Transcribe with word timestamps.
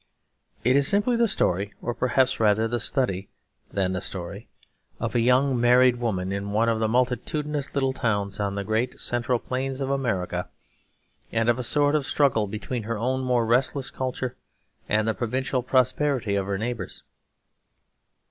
It 0.63 0.75
is 0.75 0.87
simply 0.87 1.15
the 1.15 1.27
story, 1.27 1.75
or 1.79 1.93
perhaps 1.93 2.39
rather 2.39 2.67
the 2.67 2.79
study 2.79 3.29
than 3.71 3.93
the 3.93 4.01
story, 4.01 4.47
of 4.99 5.13
a 5.13 5.19
young 5.21 5.61
married 5.61 5.97
woman 5.97 6.31
in 6.31 6.49
one 6.53 6.69
of 6.69 6.79
the 6.79 6.87
multitudinous 6.87 7.75
little 7.75 7.93
towns 7.93 8.39
on 8.39 8.55
the 8.55 8.63
great 8.63 8.99
central 8.99 9.37
plains 9.37 9.79
of 9.79 9.91
America; 9.91 10.49
and 11.31 11.49
of 11.49 11.59
a 11.59 11.63
sort 11.63 11.93
of 11.93 12.07
struggle 12.07 12.47
between 12.47 12.81
her 12.81 12.97
own 12.97 13.21
more 13.23 13.45
restless 13.45 13.91
culture 13.91 14.35
and 14.89 15.07
the 15.07 15.13
provincial 15.13 15.61
prosperity 15.61 16.33
of 16.33 16.47
her 16.47 16.57
neighbours. 16.57 17.03